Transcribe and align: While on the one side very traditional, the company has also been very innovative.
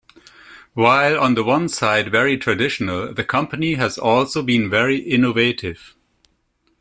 While 0.73 1.19
on 1.19 1.35
the 1.35 1.43
one 1.43 1.69
side 1.69 2.09
very 2.09 2.35
traditional, 2.35 3.13
the 3.13 3.23
company 3.23 3.75
has 3.75 3.99
also 3.99 4.41
been 4.41 4.67
very 4.67 4.97
innovative. 4.97 5.95